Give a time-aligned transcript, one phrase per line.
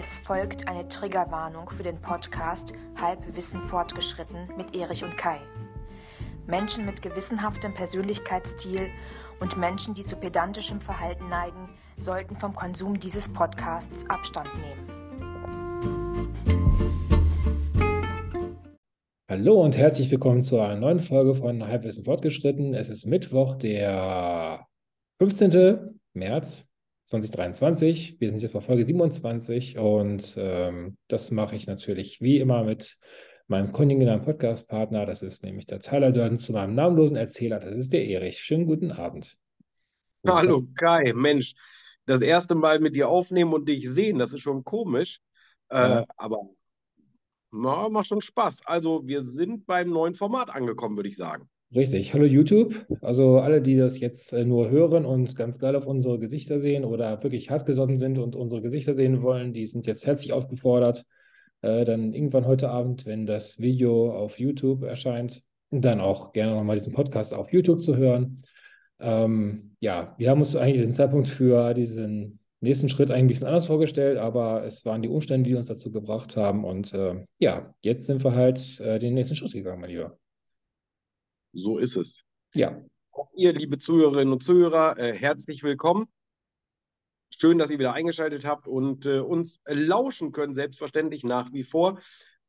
[0.00, 5.40] Es folgt eine Triggerwarnung für den Podcast Halbwissen fortgeschritten mit Erich und Kai.
[6.46, 8.90] Menschen mit gewissenhaftem Persönlichkeitsstil
[9.40, 14.88] und Menschen, die zu pedantischem Verhalten neigen, sollten vom Konsum dieses Podcasts Abstand nehmen.
[19.28, 22.72] Hallo und herzlich willkommen zu einer neuen Folge von Halbwissen fortgeschritten.
[22.72, 24.64] Es ist Mittwoch, der
[25.16, 25.98] 15.
[26.12, 26.67] März
[27.08, 28.20] 2023.
[28.20, 32.98] Wir sind jetzt bei Folge 27 und ähm, das mache ich natürlich wie immer mit
[33.46, 35.06] meinem konjunktiven Podcast-Partner.
[35.06, 37.60] Das ist nämlich der Tyler Durden zu meinem namenlosen Erzähler.
[37.60, 38.40] Das ist der Erich.
[38.40, 39.38] Schönen guten Abend.
[40.22, 41.54] Guten Hallo Kai, Mensch,
[42.04, 45.20] das erste Mal mit dir aufnehmen und dich sehen, das ist schon komisch.
[45.70, 46.04] Äh, ja.
[46.18, 46.50] aber
[47.50, 48.66] na, macht schon Spaß.
[48.66, 51.48] Also wir sind beim neuen Format angekommen, würde ich sagen.
[51.74, 52.14] Richtig.
[52.14, 52.86] Hallo YouTube.
[53.02, 56.82] Also alle, die das jetzt äh, nur hören und ganz geil auf unsere Gesichter sehen
[56.84, 61.04] oder wirklich hartgesotten sind und unsere Gesichter sehen wollen, die sind jetzt herzlich aufgefordert,
[61.60, 66.76] äh, dann irgendwann heute Abend, wenn das Video auf YouTube erscheint, dann auch gerne nochmal
[66.76, 68.40] diesen Podcast auf YouTube zu hören.
[68.98, 73.46] Ähm, ja, wir haben uns eigentlich den Zeitpunkt für diesen nächsten Schritt eigentlich ein bisschen
[73.48, 76.64] anders vorgestellt, aber es waren die Umstände, die uns dazu gebracht haben.
[76.64, 80.18] Und äh, ja, jetzt sind wir halt äh, den nächsten Schritt gegangen, mein Lieber.
[81.58, 82.24] So ist es.
[82.54, 82.80] Ja.
[83.10, 86.06] Auch ihr, liebe Zuhörerinnen und Zuhörer, äh, herzlich willkommen.
[87.30, 92.00] Schön, dass ihr wieder eingeschaltet habt und äh, uns lauschen können, selbstverständlich nach wie vor.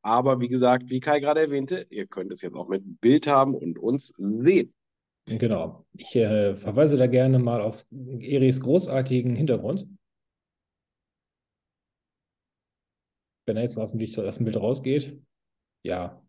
[0.02, 3.56] Aber wie gesagt, wie Kai gerade erwähnte, ihr könnt es jetzt auch mit Bild haben
[3.56, 4.74] und uns sehen.
[5.26, 5.86] Genau.
[5.94, 9.88] Ich äh, verweise da gerne mal auf Eris großartigen Hintergrund.
[13.46, 15.20] Wenn er jetzt mal aus dem, Bild rausgeht.
[15.84, 16.24] Ja,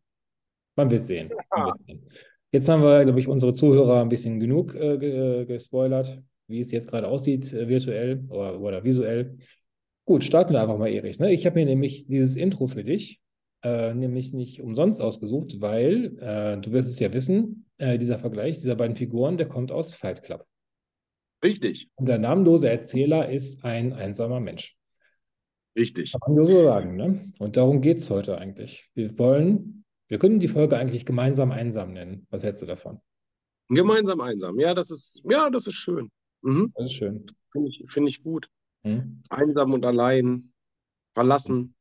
[0.76, 1.30] man wird sehen.
[1.50, 2.29] Man wird sehen.
[2.52, 6.88] Jetzt haben wir, glaube ich, unsere Zuhörer ein bisschen genug äh, gespoilert, wie es jetzt
[6.88, 9.36] gerade aussieht, äh, virtuell oder, oder, visuell.
[10.04, 11.18] Gut, starten wir einfach mal, Erich.
[11.20, 11.32] Ne?
[11.32, 13.20] Ich habe mir nämlich dieses Intro für dich
[13.62, 18.58] äh, nämlich nicht umsonst ausgesucht, weil äh, du wirst es ja wissen, äh, dieser Vergleich
[18.58, 20.46] dieser beiden Figuren, der kommt aus Fight Club.
[21.44, 21.90] Richtig.
[21.94, 24.76] Und der namenlose Erzähler ist ein einsamer Mensch.
[25.76, 26.12] Richtig.
[26.12, 26.96] Kann man nur so sagen.
[26.96, 27.32] Ne?
[27.38, 28.90] Und darum geht es heute eigentlich.
[28.94, 29.79] Wir wollen
[30.10, 32.26] wir können die Folge eigentlich gemeinsam einsam nennen.
[32.30, 33.00] Was hältst du davon?
[33.68, 36.10] Gemeinsam einsam, ja, das ist, ja, das ist schön.
[36.42, 36.72] Mhm.
[36.74, 37.26] Das ist schön.
[37.52, 38.48] Finde ich, find ich gut.
[38.82, 39.22] Mhm.
[39.30, 40.52] Einsam und allein,
[41.14, 41.74] verlassen,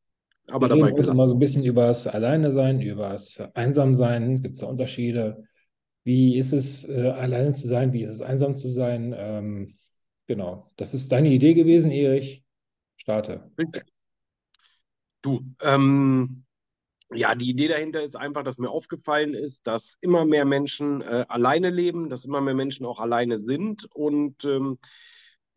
[0.47, 0.91] aber Wir dabei.
[0.93, 4.41] heute mal so ein bisschen über das Alleine sein, über das Einsamsein.
[4.41, 5.43] Gibt es da Unterschiede?
[6.03, 7.93] Wie ist es, äh, alleine zu sein?
[7.93, 9.13] Wie ist es, einsam zu sein?
[9.17, 9.77] Ähm,
[10.27, 10.71] genau.
[10.75, 12.43] Das ist deine Idee gewesen, Erich.
[12.95, 13.51] Starte.
[15.21, 16.45] Du, ähm,
[17.13, 21.25] ja, die Idee dahinter ist einfach, dass mir aufgefallen ist, dass immer mehr Menschen äh,
[21.27, 24.77] alleine leben, dass immer mehr Menschen auch alleine sind und ähm,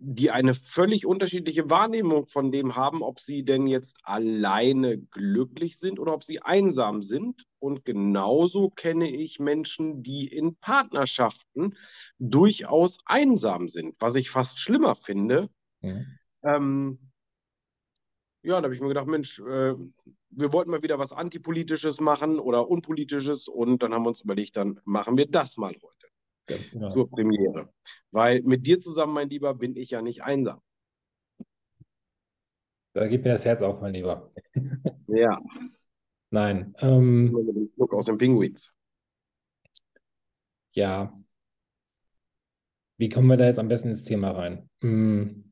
[0.05, 6.01] die eine völlig unterschiedliche Wahrnehmung von dem haben, ob sie denn jetzt alleine glücklich sind
[6.01, 7.45] oder ob sie einsam sind.
[7.61, 11.77] Und genauso kenne ich Menschen, die in Partnerschaften
[12.19, 15.49] durchaus einsam sind, was ich fast schlimmer finde.
[15.83, 16.01] Ja,
[16.43, 16.99] ähm,
[18.43, 19.75] ja da habe ich mir gedacht, Mensch, äh,
[20.35, 24.57] wir wollten mal wieder was Antipolitisches machen oder Unpolitisches und dann haben wir uns überlegt,
[24.57, 26.07] dann machen wir das mal heute.
[26.47, 26.93] Ganz genau.
[26.93, 27.73] Zur Premiere.
[28.11, 30.61] Weil mit dir zusammen, mein Lieber, bin ich ja nicht einsam.
[32.95, 34.33] Da geht mir das Herz auf, mein Lieber.
[35.09, 35.43] Ja.
[36.31, 36.75] Nein.
[36.79, 38.73] Ähm, Look aus den Pinguins.
[40.73, 41.13] Ja.
[42.97, 44.71] Wie kommen wir da jetzt am besten ins Thema rein?
[44.81, 45.52] Hm.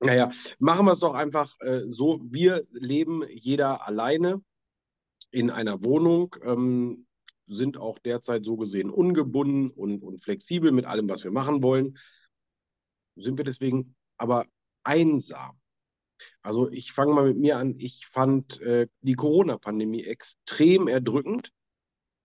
[0.00, 2.20] Naja, machen wir es doch einfach äh, so.
[2.22, 4.42] Wir leben jeder alleine
[5.30, 7.06] in einer Wohnung, ähm,
[7.46, 11.98] sind auch derzeit so gesehen ungebunden und, und flexibel mit allem, was wir machen wollen.
[13.16, 14.46] Sind wir deswegen aber
[14.84, 15.58] einsam.
[16.42, 17.74] Also ich fange mal mit mir an.
[17.78, 21.50] Ich fand äh, die Corona-Pandemie extrem erdrückend.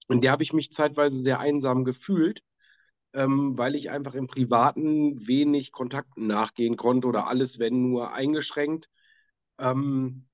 [0.09, 2.41] In der habe ich mich zeitweise sehr einsam gefühlt
[3.13, 8.89] ähm, weil ich einfach im Privaten wenig Kontakten nachgehen konnte oder alles, wenn nur eingeschränkt.
[9.59, 10.27] Ähm,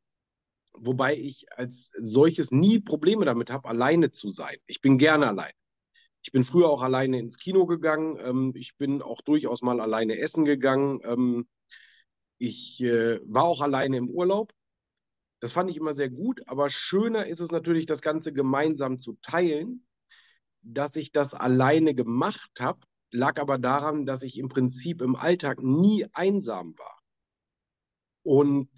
[0.74, 4.58] wobei ich als solches nie Probleme damit habe, alleine zu sein.
[4.66, 5.54] Ich bin gerne allein.
[6.22, 8.18] Ich bin früher auch alleine ins Kino gegangen.
[8.22, 11.02] Ähm, ich bin auch durchaus mal alleine essen gegangen.
[11.04, 11.48] Ähm,
[12.38, 14.54] ich äh, war auch alleine im Urlaub.
[15.42, 19.18] Das fand ich immer sehr gut, aber schöner ist es natürlich, das Ganze gemeinsam zu
[19.22, 19.86] teilen
[20.62, 22.80] dass ich das alleine gemacht habe,
[23.12, 27.00] lag aber daran, dass ich im Prinzip im Alltag nie einsam war
[28.24, 28.70] und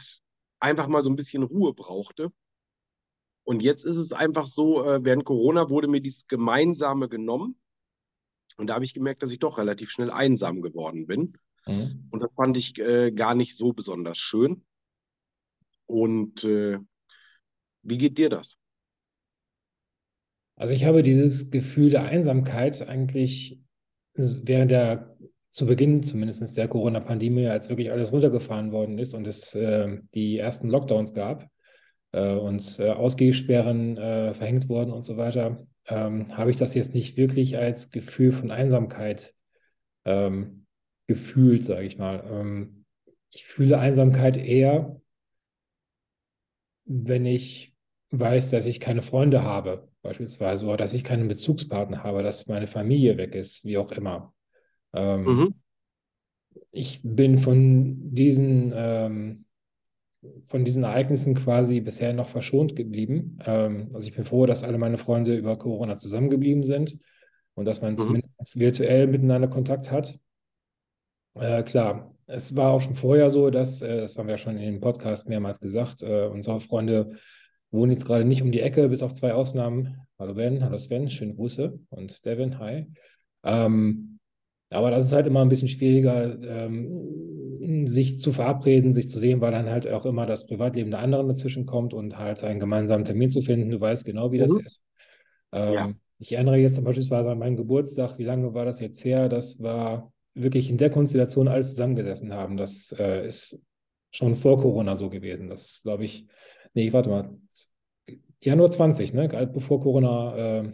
[0.59, 2.31] einfach mal so ein bisschen Ruhe brauchte.
[3.43, 7.59] Und jetzt ist es einfach so, äh, während Corona wurde mir dieses Gemeinsame genommen.
[8.57, 11.37] Und da habe ich gemerkt, dass ich doch relativ schnell einsam geworden bin.
[11.65, 12.07] Mhm.
[12.11, 14.63] Und das fand ich äh, gar nicht so besonders schön.
[15.87, 16.79] Und äh,
[17.81, 18.57] wie geht dir das?
[20.61, 23.59] Also ich habe dieses Gefühl der Einsamkeit eigentlich
[24.13, 25.17] während der,
[25.49, 30.37] zu Beginn zumindest der Corona-Pandemie, als wirklich alles runtergefahren worden ist und es äh, die
[30.37, 31.49] ersten Lockdowns gab
[32.11, 36.93] äh, und äh, Ausgehsperren äh, verhängt wurden und so weiter, ähm, habe ich das jetzt
[36.93, 39.33] nicht wirklich als Gefühl von Einsamkeit
[40.05, 40.67] ähm,
[41.07, 42.23] gefühlt, sage ich mal.
[42.31, 42.85] Ähm,
[43.31, 45.01] ich fühle Einsamkeit eher,
[46.85, 47.75] wenn ich
[48.11, 52.67] weiß, dass ich keine Freunde habe, beispielsweise, oder dass ich keinen Bezugspartner habe, dass meine
[52.67, 54.33] Familie weg ist, wie auch immer.
[54.93, 55.53] Ähm, mhm.
[56.71, 59.45] Ich bin von diesen, ähm,
[60.43, 63.37] von diesen Ereignissen quasi bisher noch verschont geblieben.
[63.45, 66.99] Ähm, also ich bin froh, dass alle meine Freunde über Corona zusammengeblieben sind
[67.53, 67.97] und dass man mhm.
[67.97, 70.19] zumindest virtuell miteinander Kontakt hat.
[71.35, 74.57] Äh, klar, es war auch schon vorher so, dass, äh, das haben wir ja schon
[74.57, 77.17] in dem Podcast mehrmals gesagt, äh, unsere Freunde
[77.71, 79.97] wohnen jetzt gerade nicht um die Ecke, bis auf zwei Ausnahmen.
[80.19, 82.87] Hallo Ben, hallo Sven, schöne Grüße und Devin, hi.
[83.43, 84.19] Ähm,
[84.69, 89.41] aber das ist halt immer ein bisschen schwieriger, ähm, sich zu verabreden, sich zu sehen,
[89.41, 93.05] weil dann halt auch immer das Privatleben der anderen dazwischen kommt und halt einen gemeinsamen
[93.05, 93.69] Termin zu finden.
[93.69, 94.41] Du weißt genau, wie mhm.
[94.41, 94.83] das ist.
[95.51, 95.93] Ähm, ja.
[96.19, 98.17] Ich erinnere jetzt beispielsweise an meinen Geburtstag.
[98.17, 99.27] Wie lange war das jetzt her?
[99.27, 102.57] Das war wirklich in der Konstellation alle zusammengesessen haben.
[102.57, 103.59] Das äh, ist
[104.11, 105.49] schon vor Corona so gewesen.
[105.49, 106.27] Das glaube ich,
[106.73, 107.37] nee, warte mal,
[108.39, 109.27] Januar 20, ne?
[109.53, 110.71] bevor Corona äh,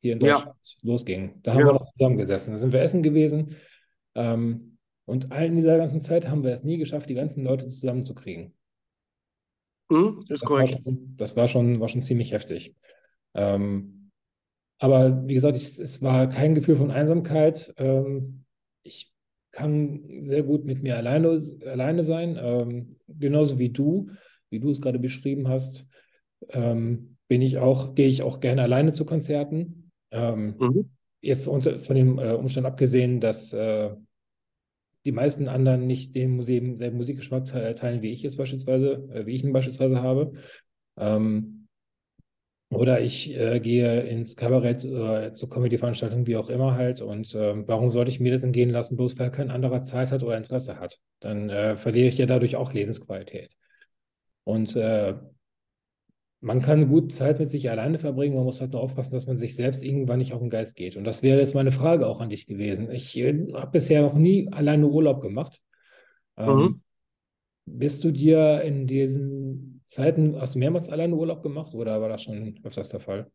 [0.00, 0.78] hier in Deutschland ja.
[0.82, 1.40] losging.
[1.42, 1.66] Da haben ja.
[1.66, 2.52] wir noch zusammengesessen.
[2.52, 3.56] Da sind wir essen gewesen.
[4.14, 8.54] Ähm, und in dieser ganzen Zeit haben wir es nie geschafft, die ganzen Leute zusammenzukriegen.
[9.90, 12.74] Mhm, das, das, war schon, das war schon, war schon ziemlich heftig.
[13.34, 14.10] Ähm,
[14.78, 17.72] aber wie gesagt, ich, es war kein Gefühl von Einsamkeit.
[17.76, 18.44] Ähm,
[18.82, 19.12] ich
[19.52, 24.10] kann sehr gut mit mir alleine, alleine sein, ähm, genauso wie du,
[24.54, 25.88] wie du es gerade beschrieben hast.
[26.48, 29.90] Ähm, bin ich auch, gehe ich auch gerne alleine zu Konzerten.
[30.10, 30.90] Ähm, mhm.
[31.20, 33.90] Jetzt unter, von dem äh, Umstand abgesehen, dass äh,
[35.04, 39.34] die meisten anderen nicht den Museen selben Musikgeschmack teilen, wie ich es beispielsweise, äh, wie
[39.34, 40.32] ich ihn beispielsweise habe.
[40.96, 41.66] Ähm,
[42.70, 47.02] oder ich äh, gehe ins Kabarett oder zur Comedy-Veranstaltung, wie auch immer halt.
[47.02, 50.22] Und äh, warum sollte ich mir das entgehen lassen, bloß weil kein anderer Zeit hat
[50.22, 50.98] oder Interesse hat?
[51.20, 53.54] Dann äh, verliere ich ja dadurch auch Lebensqualität.
[54.44, 55.14] Und äh,
[56.40, 58.34] man kann gut Zeit mit sich alleine verbringen.
[58.34, 60.96] Man muss halt nur aufpassen, dass man sich selbst irgendwann nicht auf den Geist geht.
[60.96, 62.90] Und das wäre jetzt meine Frage auch an dich gewesen.
[62.90, 65.60] Ich äh, habe bisher noch nie alleine Urlaub gemacht.
[66.36, 66.82] Ähm, mhm.
[67.64, 72.22] Bist du dir in diesen Zeiten, hast du mehrmals alleine Urlaub gemacht oder war das
[72.22, 73.30] schon öfters der Fall?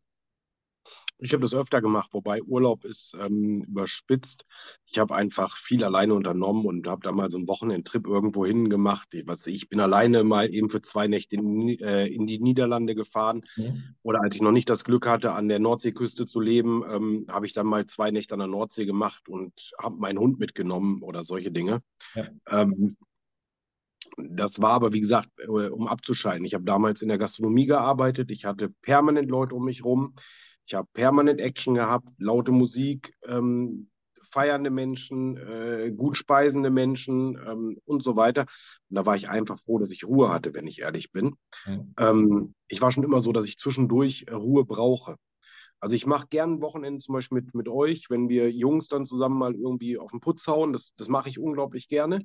[1.22, 4.46] Ich habe das öfter gemacht, wobei Urlaub ist ähm, überspitzt.
[4.86, 8.70] Ich habe einfach viel alleine unternommen und habe da mal so einen Wochenendtrip irgendwo hin
[8.70, 9.10] gemacht.
[9.12, 12.96] Ich, was, ich bin alleine mal eben für zwei Nächte in, äh, in die Niederlande
[12.96, 13.44] gefahren.
[13.58, 13.96] Mhm.
[14.02, 17.46] Oder als ich noch nicht das Glück hatte, an der Nordseeküste zu leben, ähm, habe
[17.46, 21.26] ich dann mal zwei Nächte an der Nordsee gemacht und habe meinen Hund mitgenommen oder
[21.26, 21.82] solche Dinge.
[22.16, 22.28] Ja.
[22.48, 22.96] Ähm,
[24.18, 26.46] das war aber, wie gesagt, äh, um abzuschalten.
[26.46, 28.32] Ich habe damals in der Gastronomie gearbeitet.
[28.32, 30.14] Ich hatte permanent Leute um mich rum.
[30.70, 33.90] Ich habe permanent Action gehabt, laute Musik, ähm,
[34.32, 38.42] feiernde Menschen, äh, gut speisende Menschen ähm, und so weiter.
[38.42, 41.36] Und da war ich einfach froh, dass ich Ruhe hatte, wenn ich ehrlich bin.
[41.66, 41.94] Mhm.
[41.98, 45.16] Ähm, ich war schon immer so, dass ich zwischendurch äh, Ruhe brauche.
[45.80, 49.40] Also ich mache gern Wochenende zum Beispiel mit, mit euch, wenn wir Jungs dann zusammen
[49.40, 50.74] mal irgendwie auf den Putz hauen.
[50.74, 52.20] Das, das mache ich unglaublich gerne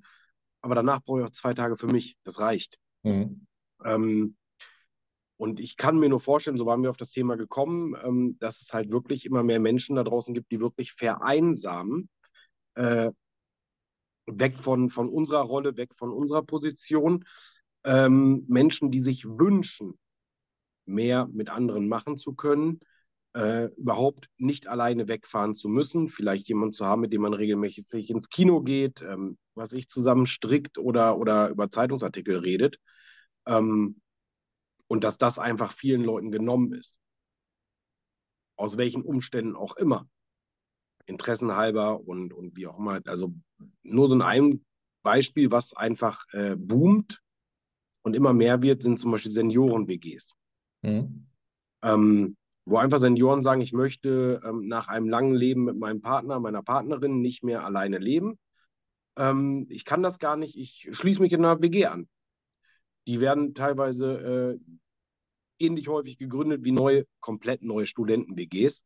[0.65, 2.17] aber danach brauche ich auch zwei Tage für mich.
[2.25, 2.79] Das reicht.
[3.03, 3.47] Mhm.
[3.85, 4.37] Ähm,
[5.45, 8.63] und ich kann mir nur vorstellen, so waren wir auf das Thema gekommen, ähm, dass
[8.63, 12.09] es halt wirklich immer mehr Menschen da draußen gibt, die wirklich vereinsamen,
[12.77, 13.11] äh,
[14.25, 17.27] weg von, von unserer Rolle, weg von unserer Position.
[17.85, 19.99] Ähm, Menschen, die sich wünschen,
[20.87, 22.81] mehr mit anderen machen zu können,
[23.35, 28.09] äh, überhaupt nicht alleine wegfahren zu müssen, vielleicht jemanden zu haben, mit dem man regelmäßig
[28.09, 32.79] ins Kino geht, ähm, was ich zusammen strickt oder, oder über Zeitungsartikel redet.
[33.45, 34.01] Ähm,
[34.95, 37.01] und dass das einfach vielen Leuten genommen ist.
[38.57, 40.09] Aus welchen Umständen auch immer.
[41.07, 43.01] Interessenhalber und, und wie auch immer.
[43.07, 43.35] Also
[43.83, 44.65] nur so ein
[45.03, 47.21] Beispiel, was einfach äh, boomt
[48.05, 50.37] und immer mehr wird, sind zum Beispiel Senioren-WGs.
[50.83, 51.27] Mhm.
[51.83, 56.39] Ähm, wo einfach Senioren sagen, ich möchte ähm, nach einem langen Leben mit meinem Partner,
[56.39, 58.39] meiner Partnerin nicht mehr alleine leben.
[59.17, 62.09] Ähm, ich kann das gar nicht, ich schließe mich in einer WG an.
[63.09, 64.75] Die werden teilweise äh,
[65.59, 68.85] ähnlich häufig gegründet wie neue, komplett neue Studenten-WGs.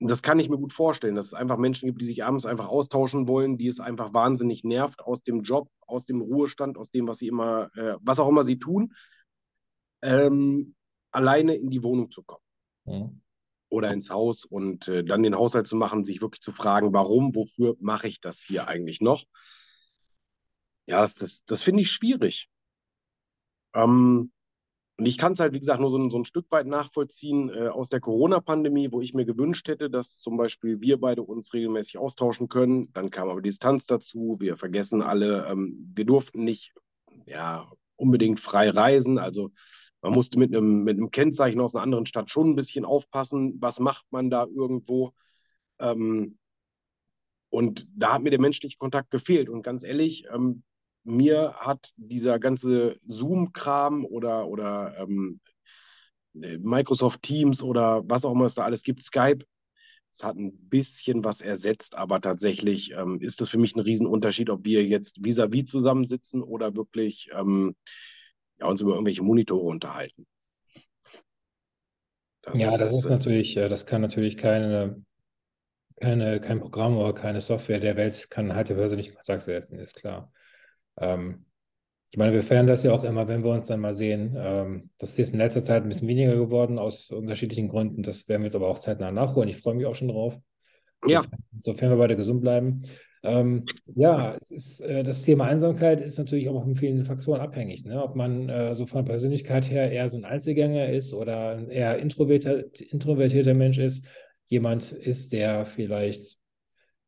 [0.00, 2.68] das kann ich mir gut vorstellen, dass es einfach Menschen gibt, die sich abends einfach
[2.68, 7.06] austauschen wollen, die es einfach wahnsinnig nervt aus dem Job, aus dem Ruhestand, aus dem,
[7.06, 8.94] was sie immer, äh, was auch immer sie tun,
[10.02, 10.74] ähm,
[11.10, 12.44] alleine in die Wohnung zu kommen.
[12.84, 13.20] Mhm.
[13.68, 17.34] Oder ins Haus und äh, dann den Haushalt zu machen, sich wirklich zu fragen, warum,
[17.34, 19.24] wofür mache ich das hier eigentlich noch?
[20.86, 22.48] Ja, das, das, das finde ich schwierig.
[23.74, 24.32] Ähm,
[25.00, 27.68] und ich kann es halt, wie gesagt, nur so, so ein Stück weit nachvollziehen äh,
[27.68, 31.96] aus der Corona-Pandemie, wo ich mir gewünscht hätte, dass zum Beispiel wir beide uns regelmäßig
[31.96, 32.92] austauschen können.
[32.92, 34.36] Dann kam aber Distanz dazu.
[34.40, 36.74] Wir vergessen alle, ähm, wir durften nicht
[37.24, 39.18] ja, unbedingt frei reisen.
[39.18, 39.52] Also
[40.02, 43.54] man musste mit einem, mit einem Kennzeichen aus einer anderen Stadt schon ein bisschen aufpassen,
[43.58, 45.14] was macht man da irgendwo.
[45.78, 46.36] Ähm,
[47.48, 49.48] und da hat mir der menschliche Kontakt gefehlt.
[49.48, 50.62] Und ganz ehrlich, ähm,
[51.04, 55.40] mir hat dieser ganze Zoom-Kram oder, oder ähm,
[56.32, 59.44] Microsoft Teams oder was auch immer es da alles gibt, Skype,
[60.12, 64.50] es hat ein bisschen was ersetzt, aber tatsächlich ähm, ist das für mich ein Riesenunterschied,
[64.50, 67.76] ob wir jetzt vis-à-vis -vis zusammensitzen oder wirklich ähm,
[68.58, 70.26] ja, uns über irgendwelche Monitore unterhalten.
[72.42, 75.04] Das ja, ist, das ist äh, natürlich, äh, das kann natürlich keine,
[75.96, 79.96] keine, kein Programm oder keine Software der Welt kann halt der persönlichen Kontakt setzen, ist
[79.96, 80.32] klar.
[81.00, 81.44] Ähm,
[82.12, 84.34] ich meine, wir feiern das ja auch immer, wenn wir uns dann mal sehen.
[84.36, 88.02] Ähm, das ist jetzt in letzter Zeit ein bisschen weniger geworden aus unterschiedlichen Gründen.
[88.02, 89.48] Das werden wir jetzt aber auch zeitnah nachholen.
[89.48, 90.36] Ich freue mich auch schon drauf.
[91.06, 91.22] Ja.
[91.22, 92.82] Sofern, sofern wir beide gesund bleiben.
[93.22, 97.84] Ähm, ja, ist, äh, das Thema Einsamkeit ist natürlich auch von vielen Faktoren abhängig.
[97.84, 98.02] Ne?
[98.02, 101.98] Ob man äh, so von Persönlichkeit her eher so ein Einzelgänger ist oder ein eher
[101.98, 104.04] introvertierter, introvertierter Mensch ist.
[104.46, 106.38] Jemand ist, der vielleicht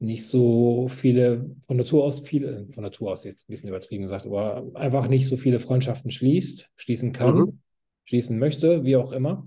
[0.03, 4.27] nicht so viele, von Natur aus viele, von Natur aus jetzt ein bisschen übertrieben gesagt,
[4.27, 7.61] aber einfach nicht so viele Freundschaften schließt, schließen kann, mhm.
[8.05, 9.47] schließen möchte, wie auch immer.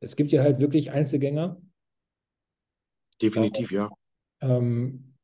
[0.00, 1.60] Es gibt ja halt wirklich Einzelgänger.
[3.20, 3.90] Definitiv, ja.
[4.40, 5.14] Ähm,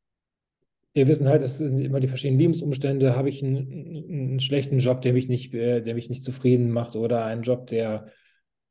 [0.95, 3.17] wir wissen halt, es sind immer die verschiedenen Lebensumstände.
[3.17, 6.97] Habe ich einen, einen schlechten Job, der mich nicht, äh, der mich nicht zufrieden macht,
[6.97, 8.09] oder einen Job, der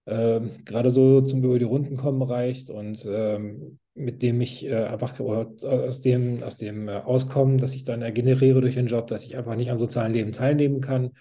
[0.05, 4.85] äh, gerade so zum über die Runden kommen reicht und ähm, mit dem ich äh,
[4.85, 9.07] einfach aus dem, aus dem äh, Auskommen, das ich dann äh, generiere durch den Job,
[9.07, 11.11] dass ich einfach nicht am sozialen Leben teilnehmen kann,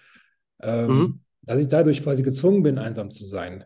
[0.61, 1.19] ähm, mhm.
[1.41, 3.65] dass ich dadurch quasi gezwungen bin, einsam zu sein.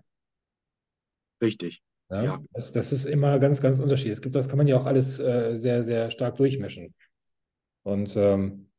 [1.42, 1.84] Richtig.
[2.10, 2.44] Ja, ja.
[2.54, 4.14] Das, das, ist immer ganz, ganz unterschiedlich.
[4.14, 6.94] Es gibt, das kann man ja auch alles äh, sehr, sehr stark durchmischen.
[7.84, 8.70] Und ähm,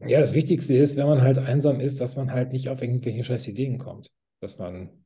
[0.00, 3.24] ja, das Wichtigste ist, wenn man halt einsam ist, dass man halt nicht auf irgendwelche
[3.24, 4.08] scheiß Ideen kommt.
[4.40, 5.05] Dass man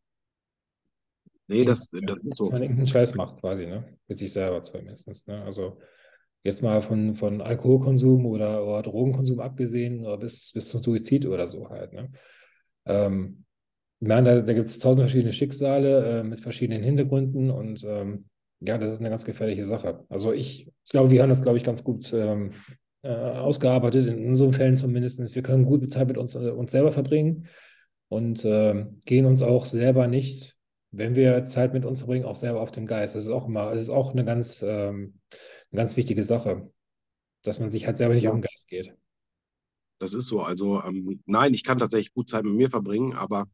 [1.51, 2.45] Nee, das, das ist so.
[2.45, 3.85] Dass man irgendeinen Scheiß macht quasi, ne?
[4.07, 5.27] Mit sich selber zumindest.
[5.27, 5.43] Ne?
[5.43, 5.79] Also
[6.45, 11.49] jetzt mal von, von Alkoholkonsum oder, oder Drogenkonsum abgesehen, oder bis, bis zum Suizid oder
[11.49, 11.93] so halt.
[11.93, 12.13] Ne?
[12.87, 13.45] Ähm,
[13.99, 18.27] ich meine, da, da gibt es tausend verschiedene Schicksale äh, mit verschiedenen Hintergründen und ähm,
[18.61, 20.05] ja, das ist eine ganz gefährliche Sache.
[20.09, 22.53] Also ich, ich glaube, wir haben das, glaube ich, ganz gut ähm,
[23.03, 25.35] äh, ausgearbeitet, in so Fällen zumindest.
[25.35, 27.49] Wir können gute Zeit mit uns, äh, uns selber verbringen
[28.09, 30.60] und äh, gehen uns auch selber nicht
[30.93, 33.15] wenn wir Zeit mit uns verbringen, auch selber auf dem Geist.
[33.15, 35.21] Das ist auch immer, es ist auch eine ganz, ähm,
[35.71, 36.71] eine ganz wichtige Sache,
[37.43, 38.31] dass man sich halt selber nicht ja.
[38.31, 38.95] auf den Geist geht.
[39.99, 40.41] Das ist so.
[40.41, 43.47] Also ähm, nein, ich kann tatsächlich gut Zeit mit mir verbringen, aber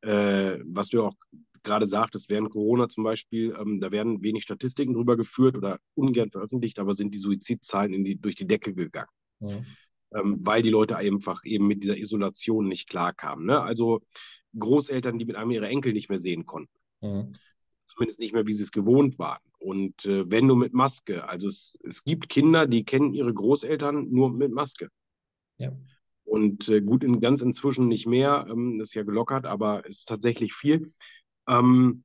[0.00, 1.14] äh, was du auch
[1.62, 6.30] gerade sagtest, während Corona zum Beispiel, ähm, da werden wenig Statistiken drüber geführt oder ungern
[6.30, 9.10] veröffentlicht, aber sind die Suizidzahlen die, durch die Decke gegangen.
[9.40, 9.62] Ja.
[10.12, 13.46] Ähm, weil die Leute einfach eben mit dieser Isolation nicht klarkamen.
[13.46, 13.60] Ne?
[13.60, 14.00] Also
[14.58, 16.79] Großeltern, die mit einem ihre Enkel nicht mehr sehen konnten.
[17.00, 17.32] Mhm.
[17.86, 19.42] Zumindest nicht mehr, wie sie es gewohnt waren.
[19.58, 24.10] Und äh, wenn du mit Maske, also es, es gibt Kinder, die kennen ihre Großeltern
[24.10, 24.88] nur mit Maske.
[25.58, 25.72] Ja.
[26.24, 30.08] Und äh, gut, in, ganz inzwischen nicht mehr, ähm, ist ja gelockert, aber es ist
[30.08, 30.92] tatsächlich viel.
[31.48, 32.04] Ähm,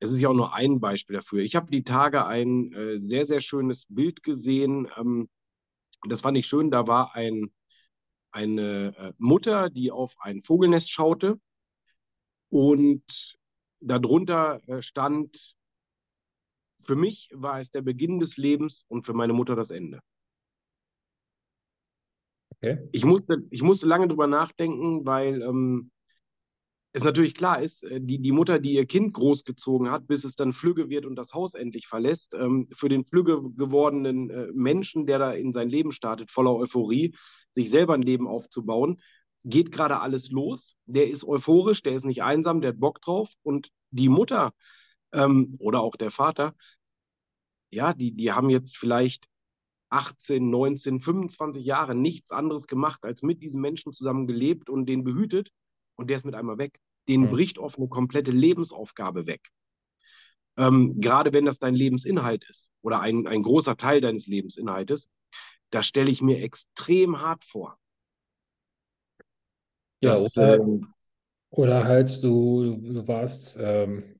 [0.00, 1.42] es ist ja auch nur ein Beispiel dafür.
[1.42, 4.88] Ich habe die Tage ein äh, sehr, sehr schönes Bild gesehen.
[4.98, 5.28] Ähm,
[6.08, 6.72] das fand ich schön.
[6.72, 7.52] Da war ein,
[8.32, 11.40] eine äh, Mutter, die auf ein Vogelnest schaute
[12.50, 13.04] und
[13.82, 15.54] darunter äh, stand,
[16.84, 20.00] für mich war es der Beginn des Lebens und für meine Mutter das Ende.
[22.56, 22.78] Okay.
[22.92, 25.90] Ich, musste, ich musste lange drüber nachdenken, weil ähm,
[26.92, 30.36] es natürlich klar ist, äh, die, die Mutter, die ihr Kind großgezogen hat, bis es
[30.36, 35.06] dann flügge wird und das Haus endlich verlässt, ähm, für den flügge gewordenen äh, Menschen,
[35.06, 37.14] der da in sein Leben startet, voller Euphorie,
[37.52, 39.00] sich selber ein Leben aufzubauen,
[39.44, 40.76] geht gerade alles los.
[40.86, 43.30] Der ist euphorisch, der ist nicht einsam, der hat Bock drauf.
[43.42, 44.52] Und die Mutter
[45.12, 46.54] ähm, oder auch der Vater,
[47.70, 49.26] ja, die, die haben jetzt vielleicht
[49.90, 55.04] 18, 19, 25 Jahre nichts anderes gemacht, als mit diesen Menschen zusammen gelebt und den
[55.04, 55.50] behütet.
[55.96, 56.78] Und der ist mit einmal weg.
[57.08, 57.30] Den mhm.
[57.30, 59.48] bricht oft eine komplette Lebensaufgabe weg.
[60.56, 65.08] ähm, gerade wenn das dein Lebensinhalt ist oder ein, ein großer Teil deines Lebensinhaltes,
[65.70, 67.78] da stelle ich mir extrem hart vor.
[70.02, 70.88] Ja, Das, oder, ähm,
[71.50, 74.16] oder halt du, du warst ähm,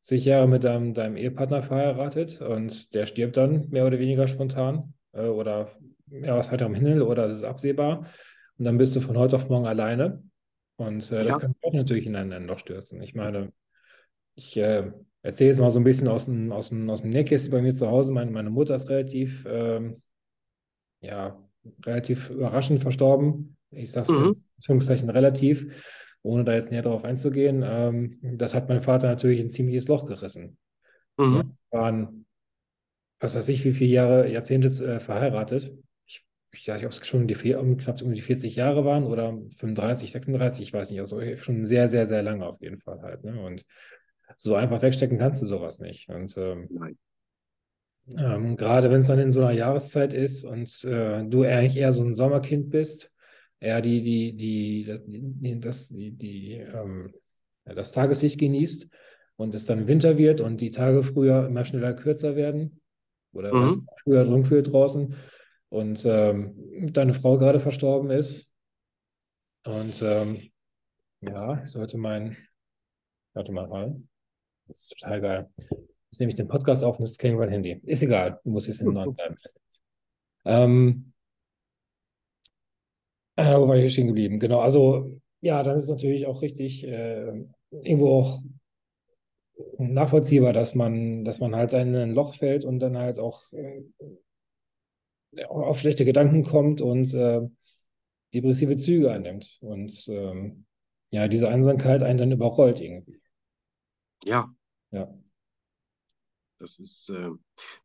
[0.00, 4.94] zig Jahre mit deinem, deinem Ehepartner verheiratet und der stirbt dann mehr oder weniger spontan
[5.12, 5.72] äh, oder
[6.10, 8.06] ja, was halt am Himmel oder es ist absehbar
[8.58, 10.22] und dann bist du von heute auf morgen alleine
[10.76, 13.02] und äh, das ja, kann auch natürlich in ein, ein Loch stürzen.
[13.02, 13.52] Ich meine,
[14.34, 17.52] ich äh, erzähle jetzt mal so ein bisschen aus dem, aus dem, aus dem Nähkästchen
[17.52, 18.12] bei mir zu Hause.
[18.12, 20.02] Meine, meine Mutter ist relativ, ähm,
[21.00, 21.38] ja,
[21.84, 23.56] relativ überraschend verstorben.
[23.70, 25.66] Ich sage es in mhm, Anführungszeichen relativ,
[26.22, 27.62] ohne da jetzt näher darauf einzugehen.
[27.66, 30.58] Ähm, das hat mein Vater natürlich ein ziemliches Loch gerissen.
[31.18, 32.26] Mhm, wir waren,
[33.20, 35.72] was weiß ich, wie viele Jahre, Jahrzehnte äh, verheiratet.
[36.06, 38.84] Ich, ich weiß nicht, ob es schon die, vier- um, knapp um die 40 Jahre
[38.84, 41.00] waren oder 35, 36, ich weiß nicht.
[41.00, 43.24] Also schon sehr, sehr, sehr lange auf jeden Fall halt.
[43.24, 43.40] Ne?
[43.42, 43.64] Und
[44.38, 46.08] so einfach wegstecken kannst du sowas nicht.
[46.08, 46.98] Und ähm, nein,
[48.16, 51.92] ähm, gerade wenn es dann in so einer Jahreszeit ist und äh, du eigentlich eher
[51.92, 53.14] so ein Sommerkind bist,
[53.60, 57.14] eher die, die, die, das, die, das, die, ähm,
[57.64, 58.88] das Tageslicht genießt
[59.36, 62.80] und es dann Winter wird und die Tage früher immer schneller kürzer werden
[63.32, 65.14] oder es mhm, früher dunkel wird draußen
[65.68, 68.52] und ähm, deine Frau gerade verstorben ist
[69.64, 70.50] und ähm,
[71.20, 72.36] ja, ich sollte mein,
[73.34, 74.08] warte mal rein,
[74.68, 75.50] das ist total geil.
[76.10, 77.80] Jetzt nehme ich den Podcast auf und das klingt mein Handy.
[77.84, 79.36] Ist egal, du musst jetzt in Norden bleiben.
[80.46, 81.09] Ähm,
[83.40, 84.40] äh, wo war ich stehen geblieben?
[84.40, 87.32] Genau, also ja, dann ist es natürlich auch richtig äh,
[87.70, 88.40] irgendwo auch
[89.78, 93.82] nachvollziehbar, dass man, dass man halt in ein Loch fällt und dann halt auch äh,
[95.48, 97.40] auf schlechte Gedanken kommt und äh,
[98.34, 100.64] depressive Züge annimmt und ähm,
[101.10, 103.20] ja, diese Einsamkeit einen dann überrollt irgendwie.
[104.24, 104.50] ja,
[104.90, 105.08] Ja.
[106.60, 107.30] Das ist, äh,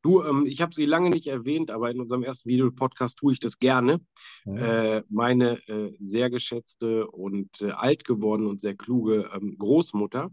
[0.01, 3.39] du, ähm, ich habe sie lange nicht erwähnt, aber in unserem ersten Videopodcast tue ich
[3.39, 4.01] das gerne.
[4.45, 4.57] Mhm.
[4.57, 10.31] Äh, meine äh, sehr geschätzte und äh, alt gewordene und sehr kluge ähm, Großmutter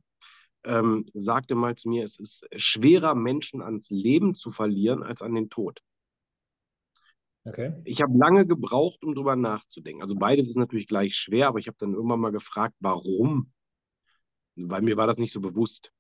[0.64, 5.34] ähm, sagte mal zu mir, es ist schwerer, Menschen ans Leben zu verlieren, als an
[5.34, 5.80] den Tod.
[7.44, 7.72] Okay.
[7.84, 10.02] Ich habe lange gebraucht, um drüber nachzudenken.
[10.02, 13.52] Also beides ist natürlich gleich schwer, aber ich habe dann irgendwann mal gefragt, warum?
[14.54, 15.92] Weil mir war das nicht so bewusst.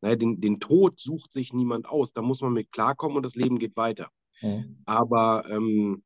[0.00, 2.12] Naja, den, den Tod sucht sich niemand aus.
[2.12, 4.10] Da muss man mit klarkommen und das Leben geht weiter.
[4.42, 4.78] Mhm.
[4.86, 6.02] Aber ähm,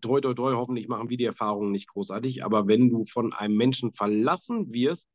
[0.00, 2.44] toi, toi, toi, hoffentlich machen wir die Erfahrungen nicht großartig.
[2.44, 5.08] Aber wenn du von einem Menschen verlassen wirst,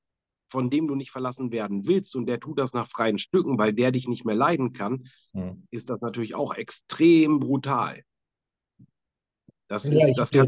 [0.50, 3.74] von dem du nicht verlassen werden willst und der tut das nach freien Stücken, weil
[3.74, 5.64] der dich nicht mehr leiden kann, Mhm.
[5.72, 8.04] ist das natürlich auch extrem brutal.
[9.70, 10.42] Das Ja, ist, ich habe das dir,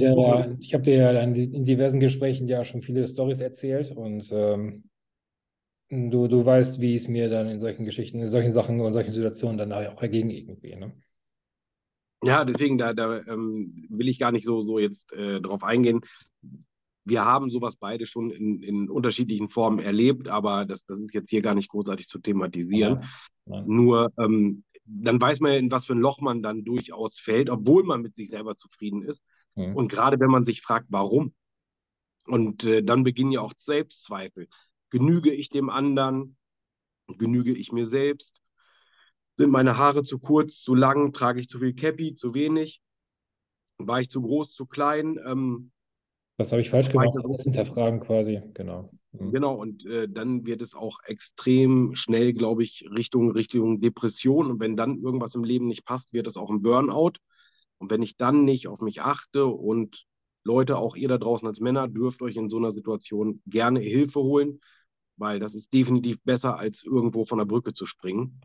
[0.73, 4.83] hab dir in, diversen Gesprächen ja schon viele Storys erzählt und ähm,
[6.11, 9.13] du, du weißt, wie es mir dann in solchen Geschichten, in solchen Sachen und solchen
[9.13, 10.75] Situationen dann auch erging irgendwie.
[10.75, 10.93] Ne?
[12.23, 16.01] ja, deswegen, da, da ähm, will ich gar nicht so, so jetzt äh, drauf eingehen.
[17.05, 21.29] Wir haben sowas beide schon in, in unterschiedlichen Formen erlebt, aber das, das ist jetzt
[21.29, 22.99] hier gar nicht großartig zu thematisieren.
[22.99, 23.09] Nein,
[23.45, 23.63] nein.
[23.67, 27.49] Nur ähm, dann weiß man ja, in was für ein Loch man dann durchaus fällt,
[27.49, 29.23] obwohl man mit sich selber zufrieden ist.
[29.55, 29.75] Mhm.
[29.75, 31.33] Und gerade wenn man sich fragt, warum.
[32.25, 34.47] Und äh, dann beginnen ja auch Selbstzweifel.
[34.93, 36.37] Genüge ich dem anderen?
[37.17, 38.43] Genüge ich mir selbst?
[39.35, 41.13] Sind meine Haare zu kurz, zu lang?
[41.13, 42.79] Trage ich zu viel Cappy, zu wenig?
[43.79, 45.19] War ich zu groß, zu klein?
[45.25, 45.71] Ähm,
[46.37, 47.09] Was habe ich falsch gemacht?
[47.11, 48.91] das Das hinterfragen quasi, genau.
[49.13, 49.31] Mhm.
[49.31, 54.51] Genau, und äh, dann wird es auch extrem schnell, glaube ich, Richtung, Richtung Depression.
[54.51, 57.13] Und wenn dann irgendwas im Leben nicht passt, wird es auch ein Burnout.
[57.79, 60.05] Und wenn ich dann nicht auf mich achte und
[60.43, 64.19] Leute, auch ihr da draußen als Männer, dürft euch in so einer Situation gerne Hilfe
[64.19, 64.59] holen,
[65.17, 68.41] weil das ist definitiv besser, als irgendwo von der Brücke zu springen.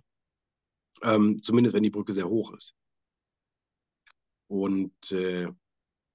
[1.03, 2.75] Ähm, zumindest wenn die Brücke sehr hoch ist.
[4.49, 5.49] Und äh,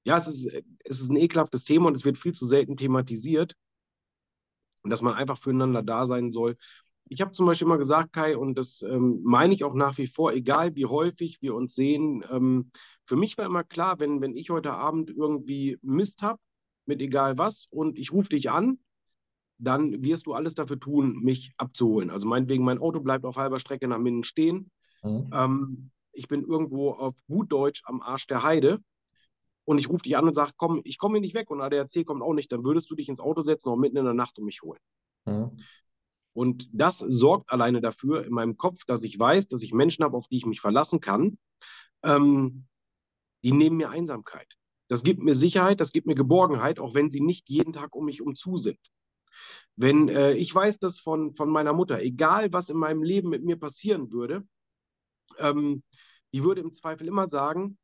[0.04, 0.46] ja, es ist,
[0.84, 3.56] es ist ein ekelhaftes Thema und es wird viel zu selten thematisiert
[4.84, 6.58] und dass man einfach füreinander da sein soll.
[7.10, 10.08] Ich habe zum Beispiel immer gesagt, Kai, und das ähm, meine ich auch nach wie
[10.08, 12.72] vor, egal wie häufig wir uns sehen, ähm,
[13.06, 16.40] für mich war immer klar, wenn, wenn ich heute Abend irgendwie Mist habe,
[16.86, 18.80] mit egal was, und ich rufe dich an,
[19.58, 22.10] dann wirst du alles dafür tun, mich abzuholen.
[22.10, 24.72] Also meinetwegen, mein Auto bleibt auf halber Strecke nach Minden stehen.
[25.04, 25.30] Mhm.
[25.34, 28.80] Ähm, ich bin irgendwo auf gut Deutsch am Arsch der Heide
[29.66, 32.06] und ich rufe dich an und sage, komm, ich komme hier nicht weg und ADAC
[32.06, 34.38] kommt auch nicht, dann würdest du dich ins Auto setzen und mitten in der Nacht
[34.38, 34.80] um mich holen.
[35.26, 35.52] Mhm.
[36.34, 40.18] Und das sorgt alleine dafür in meinem Kopf, dass ich weiß, dass ich Menschen habe,
[40.18, 41.38] auf die ich mich verlassen kann.
[42.04, 42.66] Ähm,
[43.44, 44.48] die nehmen mir Einsamkeit.
[44.88, 48.06] Das gibt mir Sicherheit, das gibt mir Geborgenheit, auch wenn sie nicht jeden Tag um
[48.06, 48.80] mich umzu sind.
[49.76, 53.44] Wenn äh, ich weiß das von, von meiner Mutter, egal was in meinem Leben mit
[53.44, 54.44] mir passieren würde,
[55.40, 55.84] ähm,
[56.34, 57.78] die würde im Zweifel immer sagen,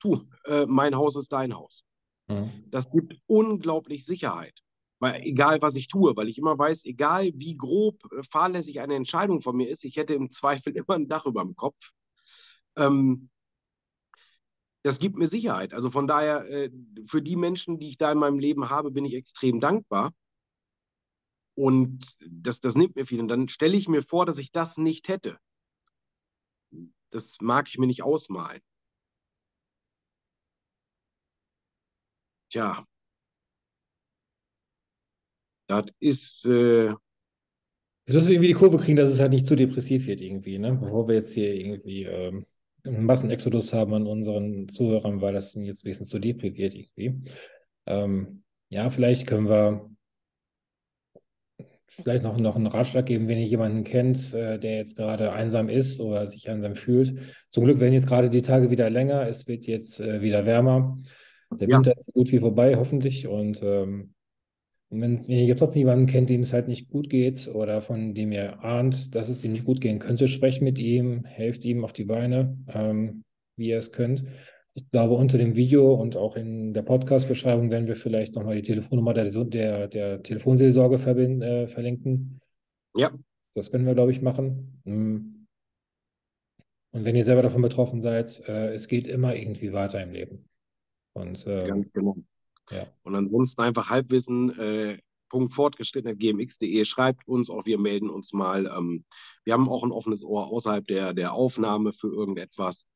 [0.00, 1.84] tu, äh, mein Haus ist dein Haus.
[2.28, 2.64] Mhm.
[2.70, 4.54] Das gibt unglaublich Sicherheit.
[4.98, 8.94] Weil, egal was ich tue, weil ich immer weiß, egal wie grob äh, fahrlässig eine
[8.94, 11.92] Entscheidung von mir ist, ich hätte im Zweifel immer ein Dach über dem Kopf.
[12.76, 13.30] Ähm,
[14.82, 15.74] das gibt mir Sicherheit.
[15.74, 16.70] Also von daher, äh,
[17.06, 20.12] für die Menschen, die ich da in meinem Leben habe, bin ich extrem dankbar.
[21.60, 23.20] Und das, das nimmt mir viel.
[23.20, 25.38] Und dann stelle ich mir vor, dass ich das nicht hätte.
[27.10, 28.62] Das mag ich mir nicht ausmalen.
[32.48, 32.86] Tja,
[35.66, 36.46] das ist.
[36.46, 36.94] Äh,
[38.06, 40.58] Jetzt müssen wir irgendwie die Kurve kriegen, dass es halt nicht zu depressiv wird irgendwie,
[40.58, 40.72] ne?
[40.80, 42.46] Bevor wir jetzt hier irgendwie ähm,
[42.84, 47.20] einen Massenexodus haben an unseren Zuhörern, weil das jetzt wenigstens zu depriviert irgendwie.
[47.86, 49.89] Ähm, ja, vielleicht können wir
[51.90, 55.68] vielleicht noch, noch einen Ratschlag geben, wenn ihr jemanden kennt, äh, der jetzt gerade einsam
[55.68, 57.14] ist oder sich einsam fühlt.
[57.48, 60.98] Zum Glück werden jetzt gerade die Tage wieder länger, es wird jetzt äh, wieder wärmer.
[61.52, 61.76] Der ja.
[61.76, 63.26] Winter ist so gut wie vorbei, hoffentlich.
[63.26, 64.14] Und, ähm,
[64.90, 68.32] wenn, wenn ihr trotzdem jemanden kennt, dem es halt nicht gut geht oder von dem
[68.32, 71.92] ihr ahnt, dass es ihm nicht gut gehen könnte, sprecht mit ihm, helft ihm auf
[71.92, 73.22] die Beine, ähm,
[73.56, 74.24] wie ihr es könnt.
[74.74, 78.62] Ich glaube, unter dem Video und auch in der Podcast-Beschreibung werden wir vielleicht nochmal die
[78.62, 82.40] Telefonnummer der, der, der Telefonseelsorge äh, verlinken.
[82.94, 83.12] Ja.
[83.54, 84.80] Das können wir, glaube ich, machen.
[84.84, 85.46] Hm.
[86.92, 90.48] Und wenn ihr selber davon betroffen seid, äh, es geht immer irgendwie weiter im Leben.
[91.14, 92.16] Und, äh, Ganz genau.
[92.70, 92.86] Ja.
[93.02, 98.66] Und ansonsten einfach Halbwissen, äh, Punkt fortgeschritten gmx.de, schreibt uns auch, wir melden uns mal.
[98.66, 99.04] Ähm,
[99.44, 102.86] wir haben auch ein offenes Ohr außerhalb der, der Aufnahme für irgendetwas.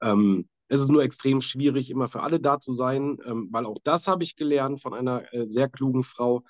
[0.00, 3.78] Ähm, es ist nur extrem schwierig, immer für alle da zu sein, ähm, weil auch
[3.82, 6.44] das habe ich gelernt von einer äh, sehr klugen Frau.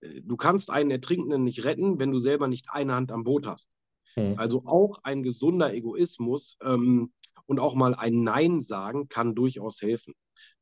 [0.00, 3.46] Äh, du kannst einen Ertrinkenden nicht retten, wenn du selber nicht eine Hand am Boot
[3.46, 3.70] hast.
[4.16, 4.34] Mhm.
[4.38, 7.12] Also auch ein gesunder Egoismus ähm,
[7.44, 10.14] und auch mal ein Nein sagen kann durchaus helfen.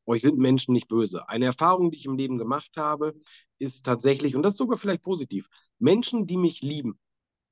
[0.05, 1.29] Euch sind Menschen nicht böse.
[1.29, 3.15] Eine Erfahrung, die ich im Leben gemacht habe,
[3.61, 6.99] ist tatsächlich, und das ist sogar vielleicht positiv, Menschen, die mich lieben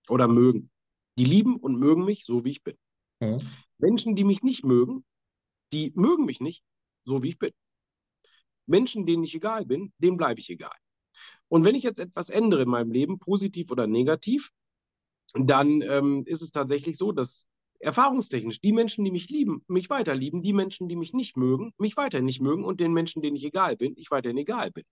[0.09, 0.71] oder mögen,
[1.17, 2.77] die lieben und mögen mich so, wie ich bin.
[3.21, 3.39] Mhm.
[3.79, 5.05] Menschen, die mich nicht mögen,
[5.73, 6.63] die mögen mich nicht,
[7.05, 7.53] so wie ich bin.
[8.67, 10.75] Menschen, denen ich egal bin, denen bleibe ich egal.
[11.49, 14.51] Und wenn ich jetzt etwas ändere in meinem Leben, positiv oder negativ,
[15.35, 17.47] dann ähm, ist es tatsächlich so, dass
[17.79, 21.73] erfahrungstechnisch die Menschen, die mich lieben, mich weiter lieben, die Menschen, die mich nicht mögen,
[21.79, 24.85] mich weiter nicht mögen und den Menschen, denen ich egal bin, ich weiterhin egal bin.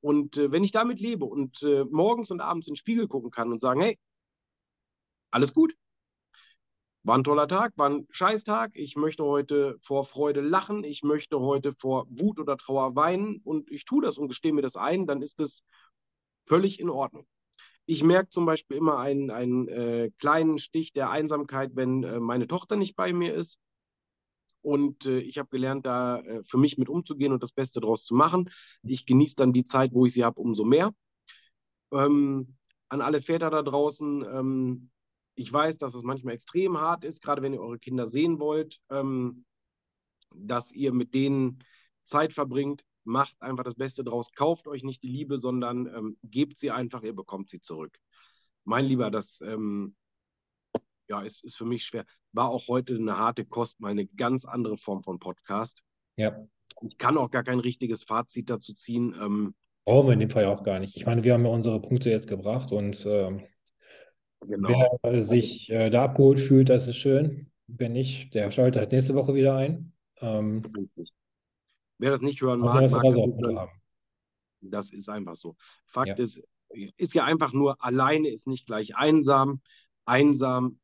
[0.00, 3.30] Und äh, wenn ich damit lebe und äh, morgens und abends in den Spiegel gucken
[3.30, 3.98] kann und sagen, hey,
[5.30, 5.74] alles gut,
[7.02, 8.72] war ein toller Tag, war ein Scheißtag.
[8.74, 10.84] Ich möchte heute vor Freude lachen.
[10.84, 14.62] Ich möchte heute vor Wut oder Trauer weinen und ich tue das und gestehe mir
[14.62, 15.62] das ein, dann ist es
[16.46, 17.26] völlig in Ordnung.
[17.86, 22.46] Ich merke zum Beispiel immer einen, einen äh, kleinen Stich der Einsamkeit, wenn äh, meine
[22.46, 23.58] Tochter nicht bei mir ist.
[24.62, 28.04] Und äh, ich habe gelernt, da äh, für mich mit umzugehen und das Beste daraus
[28.04, 28.50] zu machen.
[28.82, 30.92] Ich genieße dann die Zeit, wo ich sie habe, umso mehr.
[31.92, 32.56] Ähm,
[32.88, 34.90] an alle Väter da draußen, ähm,
[35.40, 38.78] ich weiß, dass es manchmal extrem hart ist, gerade wenn ihr eure Kinder sehen wollt,
[38.90, 39.46] ähm,
[40.34, 41.64] dass ihr mit denen
[42.04, 42.84] Zeit verbringt.
[43.04, 44.32] Macht einfach das Beste draus.
[44.32, 47.98] Kauft euch nicht die Liebe, sondern ähm, gebt sie einfach, ihr bekommt sie zurück.
[48.64, 49.96] Mein Lieber, das ähm,
[51.08, 52.04] ja, ist, ist für mich schwer.
[52.32, 55.82] War auch heute eine harte Kost, mal eine ganz andere Form von Podcast.
[56.16, 56.46] Ja.
[56.82, 59.16] Ich kann auch gar kein richtiges Fazit dazu ziehen.
[59.18, 59.54] Ähm,
[59.86, 60.98] Brauchen wir in dem Fall auch gar nicht.
[60.98, 63.38] Ich meine, wir haben ja unsere Punkte jetzt gebracht und äh,
[64.46, 64.98] Genau.
[65.02, 67.50] Wer sich äh, da abgeholt fühlt, das ist schön.
[67.66, 69.92] Wenn nicht, der schaltet halt nächste Woche wieder ein.
[70.20, 70.62] Ähm,
[71.98, 73.70] Wer das nicht hören mag, mag das, haben.
[74.62, 75.56] das ist einfach so.
[75.86, 76.14] Fakt ja.
[76.14, 76.42] ist,
[76.96, 79.60] ist ja einfach nur, alleine ist nicht gleich einsam.
[80.06, 80.80] Einsam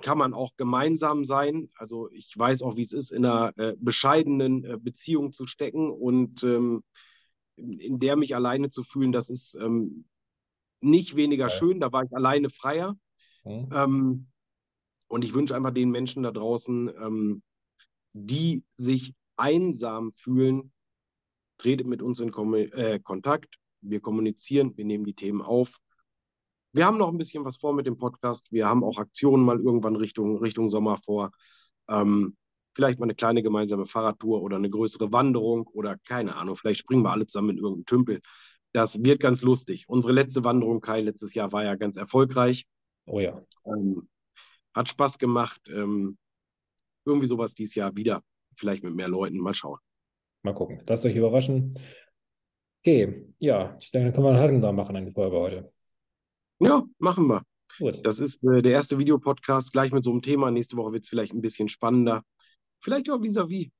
[0.00, 1.70] kann man auch gemeinsam sein.
[1.76, 5.90] Also ich weiß auch, wie es ist, in einer äh, bescheidenen äh, Beziehung zu stecken
[5.90, 6.82] und ähm,
[7.56, 10.04] in der mich alleine zu fühlen, das ist ähm,
[10.80, 11.50] nicht weniger ja.
[11.50, 12.96] schön, da war ich alleine freier.
[13.44, 13.68] Mhm.
[13.72, 14.26] Ähm,
[15.08, 17.42] und ich wünsche einfach den Menschen da draußen, ähm,
[18.12, 20.72] die sich einsam fühlen,
[21.58, 23.56] tretet mit uns in Kom äh, Kontakt.
[23.80, 25.78] Wir kommunizieren, wir nehmen die Themen auf.
[26.72, 28.52] Wir haben noch ein bisschen was vor mit dem Podcast.
[28.52, 31.30] Wir haben auch Aktionen mal irgendwann Richtung, Richtung Sommer vor.
[31.88, 32.36] Ähm,
[32.74, 37.02] vielleicht mal eine kleine gemeinsame Fahrradtour oder eine größere Wanderung oder keine Ahnung, vielleicht springen
[37.02, 38.20] wir alle zusammen in irgendeinen Tümpel.
[38.78, 39.88] Das wird ganz lustig.
[39.88, 42.64] Unsere letzte Wanderung, Kai, letztes Jahr war ja ganz erfolgreich.
[43.06, 43.42] Oh ja.
[43.66, 44.08] Ähm,
[44.72, 45.60] hat Spaß gemacht.
[45.66, 46.16] Ähm,
[47.04, 48.22] irgendwie sowas dieses Jahr wieder.
[48.54, 49.38] Vielleicht mit mehr Leuten.
[49.38, 49.80] Mal schauen.
[50.44, 50.80] Mal gucken.
[50.86, 51.74] Lasst euch überraschen.
[52.84, 55.72] Okay, ja, ich denke, dann können wir einen Haken da machen an die Folge heute.
[56.60, 57.42] Ja, machen wir.
[57.80, 58.06] Gut.
[58.06, 60.52] Das ist äh, der erste Videopodcast gleich mit so einem Thema.
[60.52, 62.22] Nächste Woche wird es vielleicht ein bisschen spannender.
[62.80, 63.72] Vielleicht auch vis-à-vis.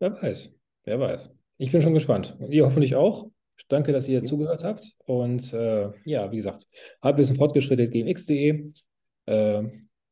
[0.00, 1.32] Wer weiß, wer weiß.
[1.58, 2.36] Ich bin schon gespannt.
[2.40, 3.30] Und ihr hoffentlich auch.
[3.68, 4.96] Danke, dass ihr zugehört habt.
[5.06, 6.66] Und äh, ja, wie gesagt,
[7.02, 8.70] Halbwissen fortgeschritten gmx.de,
[9.26, 9.62] äh,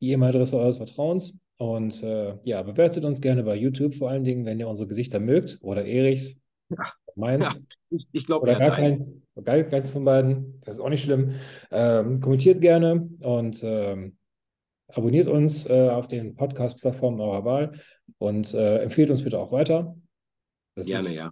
[0.01, 1.39] die E-Mail-Adresse eures Vertrauens.
[1.57, 5.19] Und äh, ja, bewertet uns gerne bei YouTube, vor allen Dingen, wenn ihr unsere Gesichter
[5.19, 6.93] mögt oder Erichs, Ja.
[7.15, 7.45] meins.
[7.45, 7.59] Ja,
[7.89, 10.59] ich, ich glaube, Oder er gar keins, gar keins von beiden.
[10.61, 11.33] Das ist auch nicht schlimm.
[11.71, 14.15] Ähm, kommentiert gerne und ähm,
[14.87, 17.73] abonniert uns äh, auf den Podcast-Plattformen eurer Wahl
[18.19, 19.95] und äh, empfehlt uns bitte auch weiter.
[20.75, 21.31] Das Gerne, ist ja.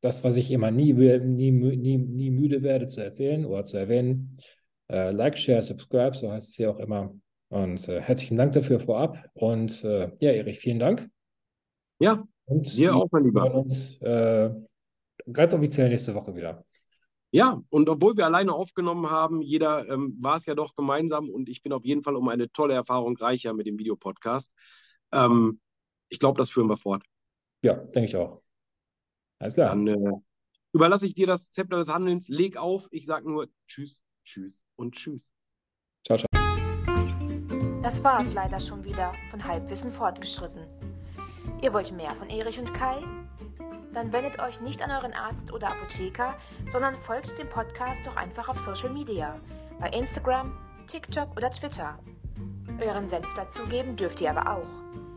[0.00, 4.34] Das, was ich immer nie, nie, nie, nie, müde werde zu erzählen oder zu erwähnen.
[4.88, 7.14] Äh, like, share, subscribe, so heißt es hier auch immer.
[7.48, 9.28] Und äh, herzlichen Dank dafür vorab.
[9.34, 11.08] Und äh, ja, Erich, vielen Dank.
[11.98, 13.42] Ja, Und dir auch, mein wir Lieber.
[13.42, 14.50] hören uns äh,
[15.32, 16.64] ganz offiziell nächste Woche wieder.
[17.30, 21.48] Ja, und obwohl wir alleine aufgenommen haben, jeder ähm, war es ja doch gemeinsam und
[21.48, 24.54] ich bin auf jeden Fall um eine tolle Erfahrung reicher mit dem Videopodcast.
[25.12, 25.60] Ähm,
[26.08, 27.02] ich glaube, das führen wir fort.
[27.62, 28.42] Ja, denke ich auch.
[29.38, 29.68] Alles klar.
[29.70, 30.12] Dann äh,
[30.72, 32.28] überlasse ich dir das Zepter des Handelns.
[32.28, 32.88] Leg auf.
[32.90, 35.30] Ich sage nur Tschüss, Tschüss und Tschüss.
[36.04, 36.28] Ciao, ciao.
[37.82, 40.66] Das war es leider schon wieder von Halbwissen fortgeschritten.
[41.62, 43.02] Ihr wollt mehr von Erich und Kai?
[43.92, 48.48] Dann wendet euch nicht an euren Arzt oder Apotheker, sondern folgt dem Podcast doch einfach
[48.48, 49.40] auf Social Media,
[49.80, 51.98] bei Instagram, TikTok oder Twitter.
[52.80, 55.07] Euren Senf dazugeben dürft ihr aber auch.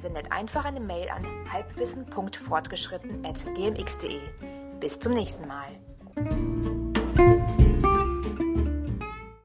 [0.00, 4.20] Sendet einfach eine Mail an halbwissen.fortgeschritten.gmx.de.
[4.80, 5.68] Bis zum nächsten Mal.